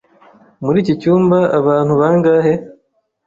Muri 0.63 0.77
iki 0.83 0.93
cyumba 1.01 1.37
abantu 1.59 1.93
bangahe? 2.01 2.53